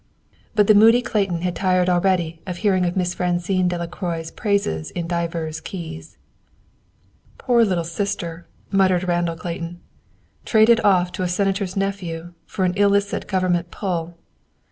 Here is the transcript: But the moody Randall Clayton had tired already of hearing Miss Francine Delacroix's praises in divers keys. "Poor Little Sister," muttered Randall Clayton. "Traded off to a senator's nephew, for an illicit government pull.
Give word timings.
But 0.55 0.65
the 0.65 0.73
moody 0.73 0.97
Randall 0.97 1.11
Clayton 1.11 1.41
had 1.43 1.55
tired 1.55 1.87
already 1.87 2.41
of 2.47 2.57
hearing 2.57 2.91
Miss 2.95 3.13
Francine 3.13 3.67
Delacroix's 3.67 4.31
praises 4.31 4.89
in 4.89 5.05
divers 5.05 5.61
keys. 5.61 6.17
"Poor 7.37 7.63
Little 7.63 7.83
Sister," 7.83 8.47
muttered 8.71 9.07
Randall 9.07 9.35
Clayton. 9.35 9.79
"Traded 10.43 10.79
off 10.79 11.11
to 11.11 11.21
a 11.21 11.27
senator's 11.27 11.77
nephew, 11.77 12.33
for 12.47 12.65
an 12.65 12.73
illicit 12.77 13.27
government 13.27 13.69
pull. 13.69 14.17